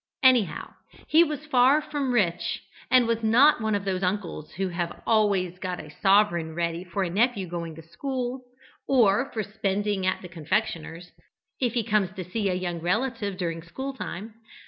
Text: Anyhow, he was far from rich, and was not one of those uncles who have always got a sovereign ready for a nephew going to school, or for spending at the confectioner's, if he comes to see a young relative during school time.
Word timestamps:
Anyhow, 0.23 0.73
he 1.09 1.23
was 1.23 1.45
far 1.45 1.79
from 1.79 2.11
rich, 2.11 2.63
and 2.89 3.05
was 3.05 3.21
not 3.21 3.61
one 3.61 3.75
of 3.75 3.85
those 3.85 4.01
uncles 4.01 4.51
who 4.53 4.69
have 4.69 4.99
always 5.05 5.59
got 5.59 5.79
a 5.79 5.91
sovereign 6.01 6.55
ready 6.55 6.83
for 6.83 7.03
a 7.03 7.09
nephew 7.11 7.47
going 7.47 7.75
to 7.75 7.83
school, 7.87 8.41
or 8.87 9.31
for 9.31 9.43
spending 9.43 10.07
at 10.07 10.23
the 10.23 10.27
confectioner's, 10.27 11.11
if 11.59 11.73
he 11.75 11.83
comes 11.83 12.09
to 12.15 12.25
see 12.27 12.49
a 12.49 12.55
young 12.55 12.79
relative 12.79 13.37
during 13.37 13.61
school 13.61 13.93
time. 13.93 14.33